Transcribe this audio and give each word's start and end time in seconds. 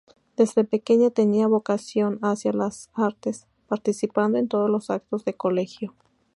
Desde 0.35 0.63
pequeña 0.63 1.11
tenía 1.11 1.45
vocación 1.45 2.17
hacia 2.25 2.53
las 2.53 2.89
artes, 2.95 3.45
participando 3.67 4.39
en 4.39 4.47
todos 4.47 4.67
los 4.67 4.89
actos 4.89 5.23
del 5.25 5.37
colegio. 5.37 5.93